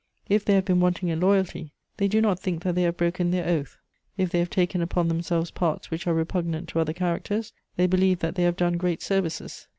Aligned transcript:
If 0.27 0.43
they 0.43 0.55
have 0.55 0.65
been 0.65 0.79
wanting 0.79 1.09
in 1.09 1.19
loyalty, 1.19 1.73
they 1.97 2.07
do 2.07 2.21
not 2.21 2.39
think 2.39 2.63
that 2.63 2.73
they 2.73 2.81
have 2.81 2.97
broken 2.97 3.29
their 3.29 3.47
oath; 3.47 3.77
if 4.17 4.31
they 4.31 4.39
have 4.39 4.49
taken 4.49 4.81
upon 4.81 5.09
themselves 5.09 5.51
parts 5.51 5.91
which 5.91 6.07
are 6.07 6.13
repugnant 6.15 6.69
to 6.69 6.79
other 6.79 6.91
characters, 6.91 7.53
they 7.75 7.85
believe 7.85 8.17
that 8.17 8.33
they 8.33 8.41
have 8.41 8.57
done 8.57 8.77
great 8.77 9.03
services. 9.03 9.67